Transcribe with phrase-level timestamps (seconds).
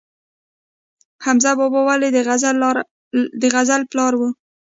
[1.25, 2.09] حمزه بابا ولې
[3.41, 4.21] د غزل پلار و؟